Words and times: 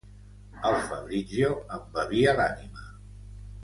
El 0.69 0.77
Fabrizio 0.85 1.53
em 1.79 1.87
bevia 2.01 2.37
l'ànima. 2.43 2.91